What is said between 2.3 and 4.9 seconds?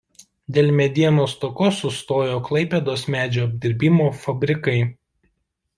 Klaipėdos medžio apdirbimo fabrikai.